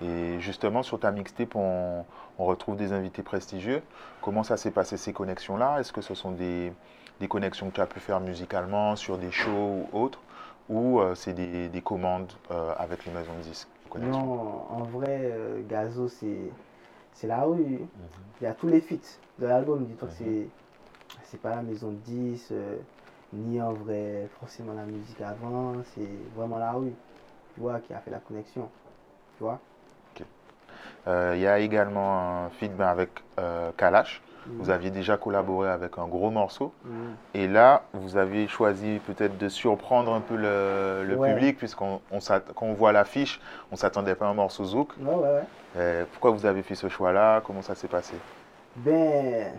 Et 0.01 0.39
justement, 0.41 0.83
sur 0.83 1.01
ta 1.01 1.11
mixtape, 1.11 1.57
on, 1.57 2.05
on 2.39 2.45
retrouve 2.45 2.77
des 2.77 2.93
invités 2.93 3.23
prestigieux. 3.23 3.83
Comment 4.21 4.43
ça 4.45 4.57
s'est 4.57 4.71
passé 4.71 4.97
ces 4.97 5.13
connexions-là? 5.13 5.81
Est-ce 5.81 5.93
que 5.93 6.01
ce 6.03 6.15
sont 6.15 6.33
des, 6.33 6.73
des 7.21 7.29
connexions 7.29 7.69
que 7.71 7.75
tu 7.75 7.81
as 7.81 7.87
pu 7.87 8.01
faire 8.01 8.21
musicalement 8.21 8.97
sur 8.97 9.19
des 9.19 9.31
shows 9.33 9.89
ou 9.93 9.99
autres? 9.99 10.23
Ou 10.69 11.01
euh, 11.01 11.15
c'est 11.15 11.33
des, 11.35 11.69
des 11.69 11.83
commandes 11.83 12.33
euh, 12.51 12.75
avec 12.77 13.05
les 13.07 13.13
maisons 13.13 13.35
de 13.37 13.41
disques 13.43 13.69
Non, 13.97 14.71
en 14.71 14.85
vrai, 14.87 15.21
euh, 15.33 15.63
Gazo, 15.67 16.09
c'est 16.09 16.53
la 17.25 17.43
rue. 17.45 17.89
Il 18.41 18.45
y 18.45 18.47
a 18.47 18.55
tous 18.55 18.69
les 18.69 18.81
feats 18.81 19.21
de 19.39 19.47
l'album. 19.47 19.87
Dis-toi 19.87 20.09
que 20.09 20.15
c'est 20.15 20.51
c'est 21.25 21.39
pas 21.43 21.51
la 21.51 21.63
maison 21.63 21.93
de 21.93 21.97
10, 21.99 22.49
euh, 22.53 22.79
ni 23.33 23.61
en 23.63 23.75
vrai 23.75 24.29
forcément 24.41 24.75
la 24.75 24.87
musique 24.87 25.21
avant. 25.21 25.83
C'est 25.85 26.29
vraiment 26.35 26.59
la 26.59 26.73
rue, 26.73 26.95
tu 27.55 27.61
vois, 27.61 27.81
qui 27.81 27.93
a 27.95 28.01
fait 28.01 28.11
la 28.11 28.21
connexion. 28.21 28.71
Tu 29.37 29.45
vois 29.45 29.61
Il 31.35 31.41
y 31.41 31.47
a 31.47 31.59
également 31.59 32.47
un 32.47 32.51
ben, 32.77 32.87
avec 32.87 33.11
euh, 33.41 33.71
Kalash. 33.77 34.23
Vous 34.59 34.67
Mhm. 34.67 34.71
aviez 34.71 34.91
déjà 34.91 35.17
collaboré 35.17 35.69
avec 35.69 35.99
un 35.99 36.07
gros 36.07 36.31
morceau. 36.31 36.73
Mhm. 36.85 37.17
Et 37.35 37.47
là, 37.47 37.83
vous 37.93 38.17
avez 38.17 38.49
choisi 38.49 38.99
peut-être 39.07 39.37
de 39.39 39.49
surprendre 39.49 40.13
un 40.13 40.21
peu 40.21 40.37
le, 40.37 41.05
le 41.07 41.17
Ouais. 41.17 41.35
public, 41.35 41.59
puisqu'on 41.59 42.01
on 42.11 42.19
quand 42.19 42.67
on 42.67 42.73
voit 42.73 42.93
l'affiche, 42.93 43.41
on 43.71 43.75
ne 43.75 43.79
s'attendait 43.79 44.15
pas 44.15 44.27
à 44.27 44.31
un 44.31 44.35
morceau 44.35 44.65
zouk. 44.65 44.93
Ouais, 44.99 45.15
ouais, 45.15 45.21
ouais. 45.21 45.43
Euh, 45.77 46.05
pourquoi 46.11 46.31
vous 46.31 46.47
avez 46.47 46.63
fait 46.63 46.75
ce 46.75 46.89
choix-là? 46.89 47.43
Comment 47.43 47.63
ça 47.63 47.75
s'est 47.75 47.89
passé? 47.89 48.15
Ben, 48.77 49.53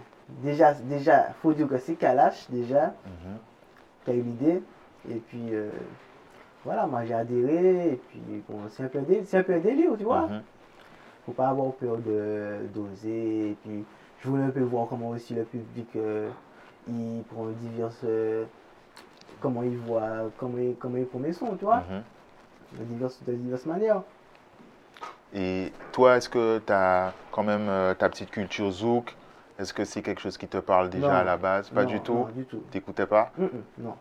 déjà, 0.44 0.74
déjà, 0.74 1.28
faut 1.42 1.54
dire 1.54 1.68
que 1.68 1.78
c'est 1.78 1.96
Kalash, 1.96 2.50
déjà, 2.50 2.94
qui 4.06 4.12
a 4.12 4.14
eu 4.14 4.22
l'idée. 4.22 4.62
Et 5.10 5.16
puis, 5.16 5.54
euh, 5.54 5.70
voilà, 6.66 6.88
moi 6.88 7.06
j'ai 7.06 7.14
adhéré. 7.14 7.92
Et 7.94 7.96
puis, 7.96 8.20
bon, 8.50 8.58
c'est 8.70 8.84
un, 8.84 8.88
peu 9.44 9.54
un 9.54 9.60
délire, 9.60 9.92
tu 9.98 10.04
vois. 10.04 10.28
Mhm. 10.28 10.42
Faut 11.30 11.36
pas 11.36 11.50
avoir 11.50 11.72
peur 11.74 11.98
de 11.98 12.58
d'oser. 12.74 13.52
Et 13.52 13.58
puis, 13.64 13.84
je 14.22 14.28
voulais 14.28 14.44
un 14.44 14.50
peu 14.50 14.62
voir 14.62 14.88
comment 14.88 15.10
aussi 15.10 15.36
le 15.36 15.44
public, 15.44 15.88
euh, 15.96 16.30
il 16.88 17.24
prend 17.30 17.46
diverses, 17.62 18.02
euh, 18.04 18.46
comment 19.40 19.62
il 19.64 19.78
voit, 19.78 20.32
comment 20.38 20.58
il, 20.58 20.76
comment 20.76 20.98
il 20.98 21.06
prend 21.06 21.20
mes 21.20 21.34
sons, 21.34 21.56
tu 21.58 21.66
vois, 21.66 21.84
Mhm. 21.90 22.04
de, 22.80 22.84
diverses, 22.86 23.20
de 23.28 23.34
diverses 23.34 23.66
manières. 23.68 24.02
Et 25.34 25.72
toi, 25.92 26.18
est-ce 26.18 26.30
que 26.30 26.60
tu 26.66 26.74
as 26.74 27.14
quand 27.32 27.44
même 27.44 27.70
euh, 27.70 27.94
ta 27.94 28.10
petite 28.10 28.32
culture 28.32 28.72
zouk? 28.72 29.16
Est-ce 29.60 29.74
que 29.74 29.86
c'est 29.86 30.02
quelque 30.02 30.22
chose 30.22 30.38
qui 30.38 30.48
te 30.48 30.58
parle 30.58 30.90
déjà 30.90 31.08
Non. 31.10 31.14
à 31.14 31.24
la 31.24 31.38
base? 31.38 31.70
Pas 31.70 31.84
Non, 31.84 31.90
du 31.90 32.00
tout? 32.00 32.14
Non, 32.14 32.28
du 32.36 32.46
tout. 32.46 32.62
T'écoutais 32.72 33.06
pas? 33.06 33.32
Mm, 33.38 33.44
mm, 33.44 33.64
non. 33.84 33.94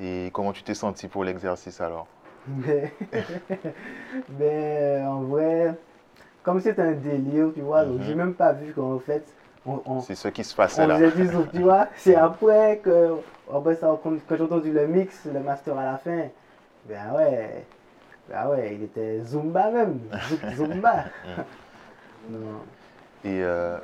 Et 0.00 0.30
comment 0.32 0.52
tu 0.52 0.62
t'es 0.62 0.72
senti 0.74 1.08
pour 1.08 1.24
l'exercice 1.24 1.78
alors? 1.82 2.06
Mais 4.38 5.02
en 5.06 5.20
vrai, 5.22 5.76
comme 6.42 6.60
c'était 6.60 6.82
un 6.82 6.92
délire, 6.94 7.52
tu 7.54 7.60
vois, 7.62 7.84
donc 7.86 8.00
Mhm. 8.00 8.02
j'ai 8.02 8.14
même 8.14 8.34
pas 8.34 8.52
vu 8.52 8.72
qu'en 8.74 8.98
fait, 8.98 9.34
on, 9.66 9.82
on, 9.86 10.06
C'est 10.06 10.14
ce 10.16 10.28
qui 10.28 10.44
se 10.44 10.54
passait 10.54 10.82
on 10.82 10.88
là. 10.88 10.98
faisait 10.98 11.12
du 11.12 11.26
zouk, 11.28 11.52
tu 11.52 11.62
vois. 11.62 11.88
C'est 11.96 12.16
après 12.16 12.80
que, 12.84 13.16
après 13.52 13.76
ça, 13.76 13.98
quand, 14.02 14.16
quand 14.26 14.36
j'ai 14.36 14.42
entendu 14.44 14.72
le 14.72 14.86
mix, 14.88 15.26
le 15.26 15.40
master 15.40 15.76
à 15.78 15.84
la 15.84 15.98
fin, 15.98 16.28
ben 16.84 17.12
ouais, 17.16 17.66
ben 18.28 18.48
ouais, 18.50 18.76
il 18.76 18.84
était 18.84 19.20
Zumba 19.24 19.70
même, 19.72 20.00
Zumba. 20.52 21.06
non. 22.28 22.66
Et 23.24 23.42
euh, 23.42 23.78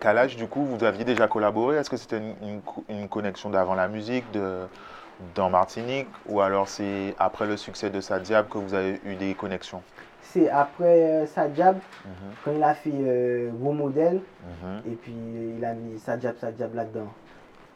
Kalash, 0.00 0.36
du 0.36 0.48
coup, 0.48 0.64
vous 0.66 0.84
aviez 0.84 1.04
déjà 1.04 1.28
collaboré? 1.28 1.76
Est-ce 1.78 1.90
que 1.90 1.96
c'était 1.96 2.18
une, 2.18 2.36
une 2.42 2.62
co- 2.62 2.84
une 2.88 3.08
connexion 3.08 3.50
d'avant 3.50 3.74
la 3.74 3.88
musique, 3.88 4.30
de, 4.30 4.68
dans 5.20 5.50
Martinique? 5.50 6.10
Ou 6.26 6.40
alors 6.40 6.68
c'est 6.68 7.14
après 7.18 7.46
le 7.46 7.56
succès 7.56 7.90
de 7.90 8.00
Sadiab 8.00 8.48
que 8.48 8.58
vous 8.58 8.74
avez 8.74 9.00
eu 9.04 9.16
des 9.16 9.34
connexions? 9.36 9.84
C'est 10.32 10.48
après 10.50 11.22
euh, 11.22 11.26
Sajab, 11.26 11.78
Mhm, 12.04 12.12
quand 12.44 12.52
il 12.52 12.62
a 12.62 12.74
fait 12.74 12.92
euh, 12.92 13.50
Gros 13.52 13.72
Modèle, 13.72 14.16
mhm. 14.16 14.92
et 14.92 14.94
puis 14.96 15.12
il 15.56 15.64
a 15.64 15.72
mis 15.74 15.98
Sajab, 15.98 16.36
Sajab 16.36 16.74
là-dedans. 16.74 17.08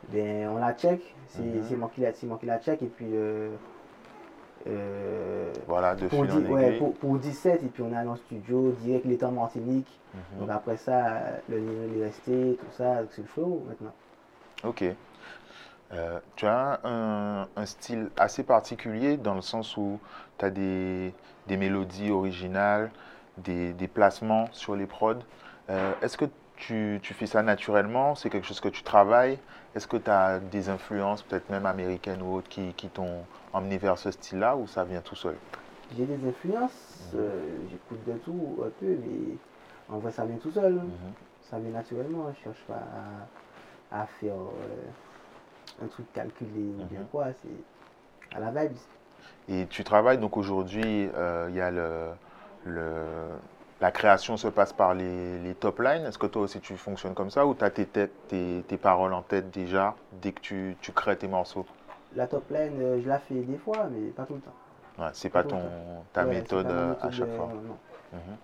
Ben, 0.09 0.49
on 0.49 0.57
la 0.59 0.75
check, 0.75 1.01
c'est 1.29 1.77
moi 1.77 1.91
qui 1.95 2.47
la, 2.47 2.59
check, 2.59 2.83
et 2.83 2.87
puis 2.87 3.07
euh, 3.13 3.51
euh, 4.67 5.51
Voilà, 5.67 5.95
de 5.95 6.09
pour, 6.09 6.25
fil 6.25 6.33
en 6.33 6.41
dix- 6.41 6.47
ouais, 6.51 6.67
aiguille. 6.69 6.79
pour, 6.79 6.95
pour 6.97 7.19
17, 7.19 7.63
et 7.63 7.69
puis 7.69 7.83
on 7.83 7.93
est 7.93 7.97
allé 7.97 8.09
en 8.09 8.17
studio, 8.17 8.73
direct, 8.73 9.05
il 9.07 9.13
était 9.13 9.25
en 9.25 9.33
Martinique. 9.33 10.01
Mhm. 10.15 10.41
Donc 10.41 10.51
après 10.51 10.77
ça, 10.77 11.07
euh, 11.17 11.39
le 11.49 11.61
niveau 11.61 12.01
est 12.01 12.05
resté, 12.05 12.59
tout 12.61 12.71
ça, 12.73 13.01
c'est 13.11 13.23
le 13.23 13.29
show 13.29 13.65
maintenant. 13.67 13.93
Ok. 14.65 14.85
Euh, 15.93 16.19
tu 16.37 16.47
as 16.47 16.81
un, 16.85 17.47
un 17.55 17.67
style 17.67 18.09
assez 18.17 18.43
particulier 18.43 19.17
dans 19.19 19.35
le 19.35 19.43
sens 19.43 19.77
où 19.77 19.99
tu 20.39 20.45
as 20.45 20.51
des, 20.51 21.13
des 21.49 21.57
mélodies 21.59 22.11
originales, 22.11 22.91
des, 23.39 23.73
des 23.75 23.89
placements 23.89 24.49
sur 24.53 24.75
les 24.75 24.87
prods. 24.87 25.17
Euh, 25.69 25.93
Est-ce 26.01 26.17
que 26.17 26.25
tu, 26.57 26.99
tu 27.03 27.13
fais 27.13 27.27
ça 27.27 27.43
naturellement? 27.43 28.15
C'est 28.15 28.31
quelque 28.31 28.47
chose 28.47 28.61
que 28.61 28.69
tu 28.69 28.83
travailles? 28.83 29.39
Est-ce 29.75 29.87
que 29.87 29.97
tu 29.99 30.11
as 30.11 30.39
des 30.39 30.69
influences, 30.71 31.23
peut-être 31.23 31.51
même 31.51 31.67
américaines 31.67 32.23
ou 32.23 32.37
autres, 32.37 32.49
qui, 32.49 32.73
qui 32.75 32.89
t'ont 32.89 33.25
emmené 33.53 33.77
vers 33.77 33.99
ce 33.99 34.11
style-là 34.11 34.57
ou 34.57 34.67
ça 34.67 34.85
vient 34.85 35.01
tout 35.03 35.17
seul? 35.17 35.37
J'ai 35.97 36.07
des 36.07 36.27
influences, 36.27 37.11
Mhm. 37.13 37.21
euh, 37.21 37.41
j'écoute 37.71 38.05
de 38.07 38.13
tout 38.19 38.59
un 38.65 38.71
peu, 38.81 38.87
mais 38.87 39.37
en 39.91 39.99
vrai 39.99 40.11
ça 40.11 40.25
vient 40.25 40.37
tout 40.37 40.51
seul. 40.53 40.73
Mhm. 40.75 40.91
Ça 41.51 41.59
vient 41.59 41.71
naturellement, 41.71 42.33
je 42.33 42.45
cherche 42.45 42.65
pas 42.67 42.83
à, 43.91 44.03
à 44.03 44.07
faire 44.07 44.33
un 45.81 45.89
truc 45.89 46.11
calculé 46.13 46.73
ou 46.73 46.85
bien 46.85 47.05
Mhm. 47.05 47.07
quoi, 47.07 47.33
c'est 47.35 47.65
à 48.33 48.41
la 48.41 48.51
vibe. 48.53 48.79
Et 49.49 49.67
tu 49.69 49.85
travailles 49.85 50.19
donc 50.19 50.37
aujourd'hui, 50.37 51.09
euh, 51.15 51.47
il 51.51 51.57
y 51.57 51.61
a 51.61 51.71
le, 51.71 52.11
le- 52.65 53.39
la 53.81 53.91
création 53.91 54.37
se 54.37 54.49
passe 54.49 54.73
par 54.73 54.95
les, 54.95 55.39
les 55.41 55.55
top 55.55 55.81
lines. 55.81 56.05
Est-ce 56.07 56.19
que 56.19 56.27
toi 56.27 56.43
aussi 56.43 56.61
tu 56.61 56.77
fonctionnes 56.77 57.15
comme 57.15 57.31
ça 57.31 57.47
ou 57.47 57.55
tu 57.55 57.65
as 57.65 57.71
tes, 57.71 57.87
têtes- 57.87 58.15
tes, 58.29 58.65
tes 58.69 58.79
paroles 58.79 59.13
en 59.13 59.23
tête 59.23 59.51
déjà 59.51 59.97
dès 60.13 60.33
que 60.33 60.41
tu, 60.41 60.77
tu 60.81 60.93
crées 60.93 61.17
tes 61.19 61.29
morceaux? 61.29 61.67
La 62.13 62.29
top 62.29 62.49
line, 62.51 62.81
euh, 62.81 63.01
je 63.01 63.09
la 63.09 63.19
fais 63.19 63.43
des 63.43 63.59
fois, 63.59 63.89
mais 63.91 64.13
pas 64.13 64.25
tout 64.25 64.35
le 64.37 64.41
temps. 64.41 64.55
ouais, 64.99 65.11
C'est 65.13 65.31
pas 65.31 65.45
ton, 65.45 65.61
ta 66.13 66.25
Ouais, 66.25 66.27
méthode 66.27 66.67
pas 66.67 66.71
euh, 66.71 66.95
à 67.01 67.11
chaque 67.11 67.33
fois. 67.33 67.53
non. 67.67 67.79
Mhm. 68.13 68.39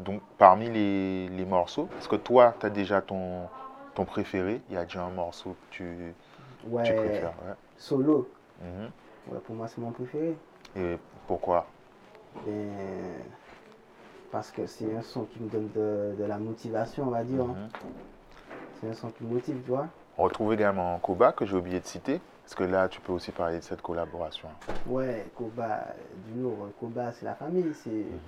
Donc 0.00 0.22
parmi 0.38 0.70
les, 0.70 1.28
les 1.28 1.44
morceaux, 1.46 1.88
est-ce 1.98 2.08
que 2.08 2.16
toi 2.16 2.56
tu 2.60 2.66
as 2.66 2.70
déjà 2.70 3.02
ton, 3.02 3.48
ton 3.94 4.04
préféré? 4.04 4.62
Il 4.68 4.74
y 4.74 4.78
a 4.78 4.84
déjà 4.84 5.02
un 5.04 5.10
morceau 5.10 5.54
que 5.54 5.66
tu, 5.70 6.14
tu 6.62 6.68
Ouais, 6.68 6.94
préfères 6.94 7.34
ouais. 7.46 7.54
solo, 7.76 8.30
Mhm. 8.60 8.90
ouais, 9.28 9.38
pour 9.46 9.54
moi 9.54 9.68
c'est 9.68 9.80
mon 9.80 9.90
préféré. 9.90 10.36
Et 10.76 10.96
pourquoi? 11.26 11.66
Parce 14.30 14.50
que 14.50 14.66
c'est 14.66 14.96
un 14.96 15.02
son 15.02 15.24
qui 15.24 15.40
me 15.40 15.48
donne 15.50 15.68
de, 15.74 16.14
de 16.18 16.24
la 16.24 16.38
motivation, 16.38 17.04
on 17.04 17.10
va 17.10 17.22
dire. 17.22 17.42
hein. 17.42 17.54
Mhm. 17.54 17.68
C'est 18.80 18.88
un 18.88 18.94
son 18.94 19.10
qui 19.10 19.24
me 19.24 19.34
motive, 19.34 19.60
tu 19.62 19.68
vois. 19.70 19.88
On 20.18 20.24
retrouve 20.24 20.52
également 20.54 20.98
Koba 20.98 21.32
que 21.32 21.44
j'ai 21.44 21.56
oublié 21.56 21.80
de 21.80 21.86
citer. 21.86 22.20
Parce 22.42 22.54
que 22.54 22.64
là, 22.64 22.88
tu 22.88 23.00
peux 23.00 23.12
aussi 23.12 23.30
parler 23.30 23.58
de 23.58 23.62
cette 23.62 23.82
collaboration. 23.82 24.48
Ouais, 24.86 25.24
Koba, 25.36 25.86
du 26.26 26.40
lourd. 26.40 26.68
Koba, 26.80 27.12
c'est 27.12 27.24
la 27.24 27.34
famille. 27.34 27.72
C'est, 27.84 27.90
Mhm. 27.90 28.18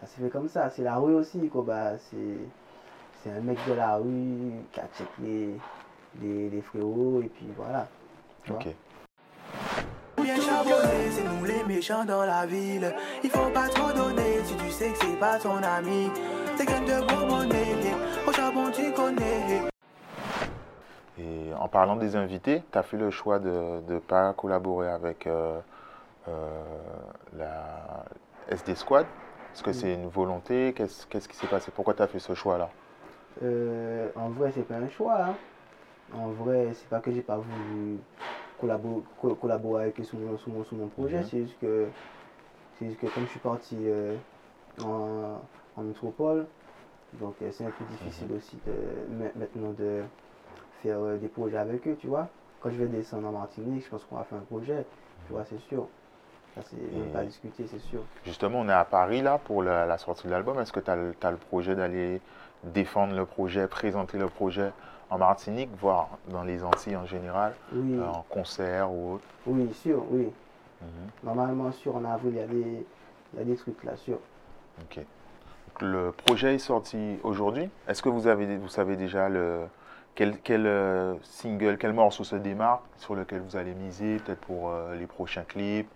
Ça 0.00 0.06
s'est 0.06 0.22
fait 0.22 0.30
comme 0.30 0.48
ça. 0.48 0.70
C'est 0.70 0.82
la 0.82 0.96
rue 0.96 1.14
aussi, 1.14 1.46
Koba. 1.48 1.98
C'est, 1.98 3.30
un 3.30 3.40
mec 3.40 3.58
de 3.68 3.74
la 3.74 3.96
rue 3.96 4.52
qui 4.72 4.80
a 4.80 4.84
check 4.96 5.08
les, 6.20 6.50
les 6.50 6.62
frérots. 6.62 7.20
Et 7.22 7.28
puis 7.28 7.46
voilà. 7.56 7.86
Tu 8.44 8.52
vois. 8.52 8.60
Ok. 8.60 8.68
Bien 10.22 10.36
charbonné, 10.36 11.10
c'est 11.10 11.24
nous 11.24 11.44
les 11.44 11.64
méchants 11.64 12.04
dans 12.04 12.24
la 12.24 12.44
ville. 12.44 12.94
Il 13.24 13.30
faut 13.30 13.50
pas 13.50 13.68
trop 13.68 13.90
donner 13.92 14.42
si 14.44 14.54
tu 14.54 14.70
sais 14.70 14.90
que 14.90 14.98
c'est 14.98 15.18
pas 15.18 15.38
ton 15.38 15.56
ami. 15.62 16.10
C'est 16.56 16.66
gagne 16.66 16.84
de 16.84 17.00
gros 17.06 17.26
monnaie, 17.26 17.74
au 18.28 18.32
charbon 18.32 18.70
tu 18.70 18.92
connais. 18.92 19.62
Et 21.18 21.54
en 21.58 21.68
parlant 21.68 21.96
des 21.96 22.16
invités, 22.16 22.62
tu 22.70 22.78
as 22.78 22.82
fait 22.82 22.98
le 22.98 23.10
choix 23.10 23.38
de 23.38 23.80
ne 23.88 23.98
pas 23.98 24.34
collaborer 24.34 24.90
avec 24.90 25.26
euh, 25.26 25.58
euh, 26.28 26.64
la 27.38 28.04
SD 28.50 28.74
Squad? 28.74 29.06
Est-ce 29.54 29.62
que 29.62 29.72
c'est 29.72 29.94
une 29.94 30.08
volonté? 30.08 30.74
Qu'est-ce 30.76 31.06
qu'est-ce 31.06 31.28
qui 31.28 31.36
s'est 31.36 31.46
passé? 31.46 31.72
Pourquoi 31.74 31.94
tu 31.94 32.02
as 32.02 32.06
fait 32.06 32.18
ce 32.18 32.34
choix-là? 32.34 32.68
Euh, 33.42 34.08
en 34.16 34.28
vrai, 34.28 34.52
c'est 34.54 34.68
pas 34.68 34.74
un 34.74 34.88
choix. 34.90 35.18
hein. 35.22 35.34
En 36.12 36.30
vrai, 36.32 36.72
c'est 36.74 36.88
pas 36.88 37.00
que 37.00 37.10
j'ai 37.12 37.22
pas 37.22 37.38
voulu 37.38 37.98
collabo- 38.58 39.04
co- 39.20 39.34
collaborer 39.36 39.84
avec 39.84 40.00
eux 40.00 40.04
sur 40.04 40.18
mon, 40.18 40.36
sur 40.38 40.50
mon, 40.52 40.64
sur 40.64 40.76
mon 40.76 40.88
projet. 40.88 41.18
Mhm. 41.18 41.24
C'est 41.24 41.40
juste 41.46 41.58
que 41.60 41.88
c'est 42.78 42.86
juste 42.86 43.00
que 43.00 43.06
comme 43.08 43.24
je 43.26 43.30
suis 43.30 43.40
parti 43.40 43.76
euh, 43.88 44.16
en, 44.80 45.40
en 45.76 45.82
métropole, 45.82 46.48
donc 47.14 47.34
euh, 47.42 47.50
c'est 47.52 47.64
un 47.64 47.70
peu 47.70 47.84
difficile 47.84 48.28
Mhm. 48.28 48.36
aussi 48.36 48.56
de, 48.66 48.72
ma- 49.10 49.32
maintenant 49.34 49.72
de 49.72 50.04
faire 50.82 51.00
euh, 51.00 51.18
des 51.18 51.28
projets 51.28 51.58
avec 51.58 51.86
eux, 51.88 51.96
tu 51.96 52.06
vois. 52.08 52.28
Quand 52.60 52.70
je 52.70 52.76
vais 52.76 52.88
descendre 52.88 53.28
en 53.28 53.32
Martinique, 53.32 53.84
je 53.84 53.90
pense 53.90 54.04
qu'on 54.04 54.16
va 54.16 54.24
faire 54.24 54.38
un 54.38 54.42
projet, 54.42 54.86
tu 55.26 55.32
vois, 55.32 55.44
c'est 55.44 55.58
sûr. 55.58 55.88
Ça, 56.54 56.62
c'est 56.62 57.12
pas 57.12 57.24
discuter, 57.24 57.66
c'est 57.66 57.78
sûr. 57.78 58.02
Justement, 58.24 58.60
on 58.60 58.68
est 58.68 58.72
à 58.72 58.84
Paris 58.84 59.22
là 59.22 59.38
pour 59.38 59.62
la, 59.62 59.86
la 59.86 59.98
sortie 59.98 60.26
de 60.26 60.32
l'album. 60.32 60.58
Est-ce 60.60 60.72
que 60.72 60.80
tu 60.80 60.90
as, 60.90 60.96
le 61.30 61.36
projet 61.36 61.74
d'aller 61.74 62.20
défendre 62.64 63.14
le 63.14 63.24
projet, 63.24 63.66
présenter 63.68 64.18
le 64.18 64.28
projet 64.28 64.72
en 65.10 65.18
Martinique, 65.18 65.70
voire 65.80 66.08
dans 66.28 66.44
les 66.44 66.62
Antilles 66.64 66.96
en 66.96 67.04
général, 67.06 67.54
Oui, 67.74 67.96
euh, 67.96 68.08
en 68.08 68.22
concert 68.28 68.90
ou 68.92 69.14
autre 69.14 69.24
oui, 69.46 69.72
sûr, 69.74 70.04
oui. 70.10 70.28
Mhm. 70.80 70.88
Normalement, 71.24 71.72
sûr, 71.72 71.96
en 71.96 72.04
avril, 72.04 72.32
il 72.34 72.38
y 72.38 72.40
a 72.40 72.46
des, 72.46 72.86
il 73.34 73.38
y 73.38 73.42
a 73.42 73.44
des 73.44 73.56
trucs 73.56 73.82
là, 73.84 73.96
sûr. 73.96 74.18
Ok. 74.82 74.96
Donc, 74.96 75.82
le 75.82 76.12
projet 76.12 76.54
est 76.54 76.58
sorti 76.58 77.18
aujourd'hui. 77.22 77.68
Est-ce 77.88 78.02
que 78.02 78.08
vous, 78.08 78.26
avez, 78.26 78.56
vous 78.56 78.68
savez 78.68 78.96
déjà 78.96 79.28
le, 79.28 79.62
quel, 80.14 80.38
quel 80.38 80.66
euh, 80.66 81.14
single, 81.22 81.76
quel 81.78 81.92
morceau 81.92 82.24
se 82.24 82.36
démarque 82.36 82.82
sur 82.98 83.14
lequel 83.14 83.40
vous 83.40 83.56
allez 83.56 83.74
miser, 83.74 84.16
peut-être 84.18 84.40
pour 84.40 84.70
euh, 84.70 84.94
les 84.94 85.06
prochains 85.06 85.44
clips, 85.44 85.88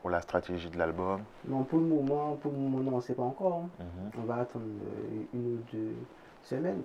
pour 0.00 0.10
la 0.10 0.20
stratégie 0.20 0.70
de 0.70 0.78
l'album? 0.78 1.20
Non, 1.48 1.64
pour 1.64 1.78
le 1.78 1.86
moment, 1.86 2.36
pour 2.36 2.52
le 2.52 2.58
moment, 2.58 2.78
non, 2.78 2.92
on 2.94 2.96
ne 2.96 3.02
sait 3.02 3.14
pas 3.14 3.22
encore. 3.22 3.54
hein. 3.64 3.68
Mhm, 3.78 4.22
On 4.22 4.26
va 4.26 4.36
attendre 4.42 4.64
une 5.34 5.54
ou 5.54 5.58
deux 5.72 5.94
semaines 6.42 6.82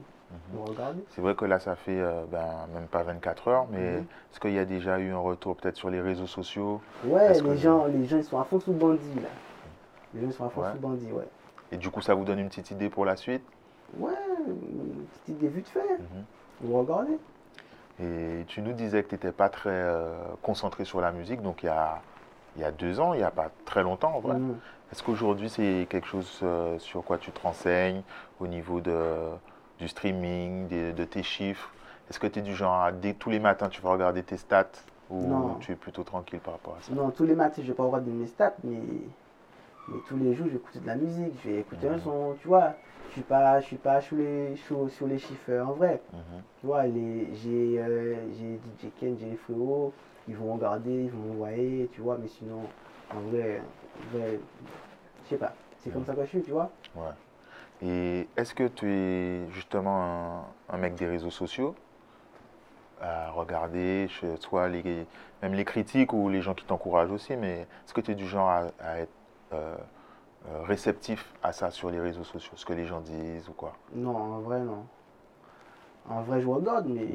mhm. 0.54 1.02
C'est 1.10 1.22
vrai 1.22 1.36
que 1.36 1.46
là, 1.46 1.60
ça 1.60 1.76
fait 1.76 2.00
euh, 2.00 2.24
ben, 2.32 2.68
même 2.74 2.88
pas 2.88 3.04
24 3.04 3.48
heures, 3.48 3.68
mais 3.72 3.98
Mhm. 3.98 4.06
est-ce 4.32 4.40
qu'il 4.40 4.54
y 4.54 4.60
a 4.60 4.66
déjà 4.66 5.00
eu 5.00 5.12
un 5.12 5.18
retour 5.20 5.56
peut-être 5.56 5.78
sur 5.78 5.90
les 5.90 6.02
réseaux 6.02 6.28
sociaux? 6.28 6.82
Ouais, 7.04 7.34
que- 7.40 7.48
les 7.48 7.58
gens, 7.58 7.86
les 7.86 8.06
gens, 8.06 8.18
ils 8.18 8.24
sont 8.24 8.40
à 8.40 8.44
fond 8.44 8.60
sous 8.60 8.74
bandit, 8.74 9.16
là. 9.22 9.30
Les 10.14 10.22
gens, 10.22 10.28
ils 10.28 10.34
sont 10.34 10.46
à 10.46 10.50
fond 10.50 10.62
Ouais. 10.62 10.72
sous 10.72 10.80
bandit, 10.80 11.12
ouais. 11.12 11.28
Et 11.72 11.78
du 11.78 11.90
coup, 11.90 12.02
ça 12.02 12.14
vous 12.14 12.24
donne 12.24 12.40
une 12.40 12.50
petite 12.50 12.72
idée 12.72 12.90
pour 12.90 13.06
la 13.06 13.16
suite? 13.16 13.44
Ouais, 13.98 14.12
une 14.48 15.06
petite 15.08 15.28
idée 15.30 15.48
vite 15.48 15.68
fait. 15.70 15.80
Mhm. 16.00 16.24
Vous 16.62 16.80
regardez. 16.80 17.18
Et 18.00 18.44
tu 18.48 18.62
nous 18.62 18.74
disais 18.74 19.04
que 19.04 19.10
tu 19.10 19.16
n'étais 19.16 19.32
pas 19.32 19.50
très 19.50 19.70
euh, 19.72 20.14
concentré 20.42 20.84
sur 20.86 21.00
la 21.02 21.12
musique, 21.12 21.42
donc 21.42 21.64
il 21.64 21.68
y 21.68 21.70
a, 21.70 22.02
il 22.58 22.62
y 22.62 22.66
a 22.66 22.72
deux 22.72 23.00
ans, 23.00 23.14
il 23.14 23.18
n'y 23.18 23.24
a 23.24 23.32
pas 23.32 23.50
très 23.66 23.84
longtemps 23.84 24.16
en 24.16 24.20
vrai. 24.20 24.36
Est-ce 24.92 25.02
qu'aujourd'hui 25.02 25.50
c'est 25.50 25.88
quelque 25.90 26.08
chose 26.08 26.40
euh, 26.44 26.78
sur 26.80 27.04
quoi 27.04 27.18
tu 27.18 27.32
te 27.32 27.42
renseignes 27.42 28.02
au 28.40 28.48
niveau 28.48 28.82
de, 28.82 28.94
du 29.80 29.88
streaming, 29.88 30.68
des- 30.68 30.94
de 30.94 31.06
tes 31.06 31.24
chiffres? 31.24 31.72
Est-ce 32.10 32.20
que 32.20 32.28
tu 32.28 32.40
es 32.40 32.42
du 32.42 32.56
genre, 32.56 32.76
à, 32.76 32.92
dès 32.92 33.14
tous 33.14 33.30
les 33.30 33.40
matins 33.40 33.68
tu 33.70 33.82
vas 33.82 33.90
regarder 33.92 34.24
tes 34.24 34.38
stats 34.38 34.72
ou 35.10 35.22
Non. 35.22 35.56
tu 35.60 35.72
es 35.72 35.76
plutôt 35.76 36.04
tranquille 36.04 36.40
par 36.40 36.54
rapport 36.56 36.76
à 36.78 36.82
ça? 36.82 36.94
Non, 36.94 37.10
tous 37.12 37.26
les 37.26 37.36
matins, 37.36 37.62
je 37.62 37.68
vais 37.68 37.74
pas 37.74 37.84
regarder 37.84 38.12
mes 38.12 38.28
stats, 38.28 38.56
mais, 38.64 38.80
mais 39.88 40.00
tous 40.00 40.18
les 40.18 40.34
jours, 40.34 40.48
je 40.48 40.52
vais 40.52 40.58
écouter 40.58 40.80
de 40.80 40.88
la 40.88 40.96
musique, 40.96 41.34
je 41.44 41.50
vais 41.50 41.60
écouter 41.60 41.88
un 41.88 41.94
Mhm. 41.94 42.00
son, 42.00 42.36
tu 42.40 42.48
vois. 42.48 42.74
Je 43.10 43.14
suis 43.14 43.22
pas, 43.24 43.60
je 43.62 43.66
suis 43.66 43.78
pas 43.78 44.02
sur 44.02 44.18
les, 44.18 44.56
sur, 44.56 44.90
sur 44.90 45.08
les 45.08 45.18
chiffres 45.20 45.52
en 45.54 45.74
vrai. 45.74 46.02
Mhm. 46.14 46.42
Tu 46.60 46.66
vois, 46.66 46.84
j'ai 46.88 47.80
euh, 47.80 48.16
j'ai 48.34 48.58
DJ 48.58 48.92
Ken, 49.00 49.16
j'ai 49.20 49.30
les 49.30 49.36
frérots, 49.36 49.94
ils 50.28 50.36
vont 50.36 50.54
regarder, 50.54 51.06
ils 51.06 51.12
vont 51.12 51.20
m'envoyer, 51.30 51.88
tu 51.94 52.02
vois, 52.02 52.18
mais 52.18 52.28
sinon, 52.28 52.70
en 53.14 53.20
vrai, 53.22 53.62
en 54.06 54.18
vrai 54.18 54.40
je 55.24 55.30
sais 55.30 55.38
pas. 55.38 55.56
C'est 55.84 55.92
comme 55.92 56.06
ça 56.06 56.14
que 56.16 56.24
je 56.24 56.30
suis, 56.30 56.42
tu 56.44 56.52
vois. 56.52 56.72
Ouais. 56.96 57.12
Et 57.82 58.28
est-ce 58.38 58.54
que 58.54 58.68
tu 58.68 58.92
es 58.92 59.50
justement 59.52 60.46
un, 60.70 60.78
mec 60.78 60.96
des 60.96 61.08
réseaux 61.08 61.32
sociaux 61.32 61.76
à 63.02 63.30
regarder 63.32 64.08
chez 64.08 64.38
toi 64.38 64.70
les, 64.70 65.06
même 65.42 65.54
les 65.54 65.66
critiques 65.66 66.14
ou 66.14 66.30
les 66.30 66.42
gens 66.42 66.54
qui 66.54 66.66
t'encouragent 66.66 67.12
aussi, 67.12 67.36
mais 67.36 67.68
est-ce 67.86 67.94
que 67.94 68.02
tu 68.02 68.12
es 68.12 68.16
du 68.16 68.26
genre 68.28 68.50
à, 68.50 69.00
être 69.00 69.12
euh, 69.54 69.76
euh, 70.48 70.62
réceptif 70.64 71.34
à 71.44 71.52
ça 71.52 71.72
sur 71.72 71.92
les 71.92 72.00
réseaux 72.00 72.24
sociaux, 72.24 72.54
ce 72.56 72.66
que 72.66 72.74
les 72.74 72.86
gens 72.86 73.02
disent 73.02 73.50
ou 73.50 73.54
quoi? 73.54 73.74
Non, 73.94 74.16
en 74.16 74.40
vrai, 74.40 74.60
non. 74.62 74.86
En 76.10 76.22
vrai, 76.22 76.40
je 76.40 76.48
regarde, 76.48 76.88
mais 76.88 77.08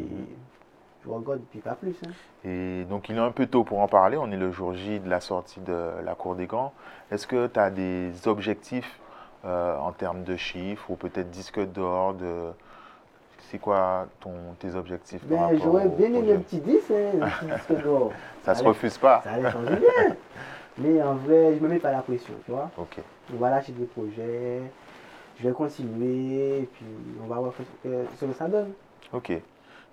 je 1.02 1.08
regarde, 1.08 1.40
puis 1.50 1.60
pas 1.60 1.74
plus. 1.74 1.96
Hein. 2.04 2.10
Et 2.44 2.84
donc, 2.84 3.08
il 3.08 3.16
est 3.16 3.20
un 3.20 3.30
peu 3.30 3.46
tôt 3.46 3.64
pour 3.64 3.80
en 3.80 3.88
parler. 3.88 4.16
On 4.16 4.30
est 4.30 4.36
le 4.36 4.50
jour 4.50 4.74
J 4.74 5.00
de 5.00 5.08
la 5.08 5.20
sortie 5.20 5.60
de 5.60 5.92
la 6.04 6.14
Cour 6.14 6.34
des 6.34 6.46
Grands. 6.46 6.72
Est-ce 7.10 7.26
que 7.26 7.46
tu 7.46 7.58
as 7.58 7.70
des 7.70 8.28
objectifs 8.28 9.00
euh, 9.44 9.76
en 9.78 9.92
termes 9.92 10.22
de 10.24 10.36
chiffres 10.36 10.90
ou 10.90 10.96
peut-être 10.96 11.30
disque 11.30 11.60
d'or 11.72 12.14
de... 12.14 12.50
C'est 13.50 13.58
quoi 13.58 14.06
ton, 14.20 14.32
tes 14.60 14.74
objectifs 14.76 15.24
ben, 15.24 15.58
J'aurais 15.60 15.88
bien 15.88 16.12
aimé 16.14 16.34
un 16.34 16.38
petit 16.38 16.60
10, 16.60 16.90
hein, 16.90 17.22
un 17.22 17.28
petit 17.28 17.46
disque 17.54 17.82
d'or. 17.82 18.12
ça 18.42 18.52
ne 18.52 18.58
se 18.58 18.64
refuse 18.64 18.98
pas. 18.98 19.22
Ça 19.24 19.32
allait 19.32 19.50
changer 19.50 19.76
bien. 19.76 20.16
Mais 20.78 21.02
en 21.02 21.14
vrai, 21.14 21.54
je 21.54 21.58
ne 21.58 21.60
me 21.60 21.68
mets 21.68 21.78
pas 21.78 21.90
la 21.90 22.02
pression, 22.02 22.34
tu 22.44 22.52
vois. 22.52 22.70
Ok. 22.78 22.98
On 23.34 23.38
va 23.38 23.50
lâcher 23.50 23.72
des 23.72 23.86
projets, 23.86 24.62
je 25.38 25.48
vais 25.48 25.54
continuer, 25.54 26.60
et 26.60 26.68
puis 26.72 26.86
on 27.22 27.26
va 27.26 27.36
voir 27.36 27.52
ce 27.84 28.26
que 28.26 28.32
ça 28.32 28.46
donne. 28.46 28.72
Ok. 29.12 29.32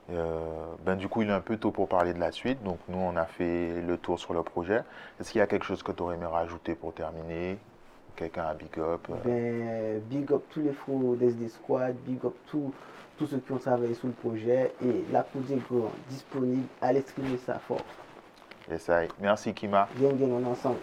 Euh, 0.10 0.40
ben, 0.86 0.96
du 0.96 1.08
coup, 1.08 1.22
il 1.22 1.30
est 1.30 1.34
un 1.34 1.42
peu 1.42 1.58
tôt 1.58 1.72
pour 1.72 1.88
parler 1.88 2.14
de 2.14 2.20
la 2.20 2.32
suite. 2.32 2.64
Donc, 2.64 2.80
nous, 2.88 2.98
on 2.98 3.16
a 3.18 3.26
fait 3.26 3.82
le 3.82 3.98
tour 3.98 4.20
sur 4.20 4.34
le 4.34 4.44
projet. 4.44 4.84
Est-ce 5.20 5.32
qu'il 5.32 5.40
y 5.40 5.42
a 5.42 5.48
quelque 5.48 5.66
chose 5.66 5.84
que 5.84 5.92
tu 5.92 6.02
aurais 6.04 6.16
aimé 6.16 6.26
rajouter 6.26 6.76
pour 6.76 6.94
terminer? 6.94 7.58
Quelqu'un 8.18 8.46
à 8.46 8.54
big 8.56 8.78
up 8.80 9.08
euh? 9.10 9.16
ben, 9.24 10.02
Big 10.10 10.32
up 10.32 10.42
tous 10.50 10.62
les 10.62 10.74
fous 10.74 11.16
d'SD 11.20 11.48
Squad, 11.50 11.96
big 12.06 12.18
up 12.26 12.34
tous 12.50 12.74
ceux 13.26 13.38
qui 13.38 13.52
ont 13.52 13.58
travaillé 13.58 13.94
sur 13.94 14.08
le 14.08 14.14
projet. 14.14 14.74
Et 14.84 15.06
la 15.14 15.26
des 15.36 15.56
Grands 15.56 15.92
disponible. 16.10 16.68
Allez 16.82 17.02
streamer 17.02 17.38
ça 17.46 17.60
fort. 17.60 17.86
Yes, 18.70 18.90
Merci, 19.22 19.54
Kima. 19.54 19.88
Bien, 19.96 20.10
bien, 20.12 20.28
on 20.28 20.42
est 20.42 20.48
ensemble. 20.48 20.80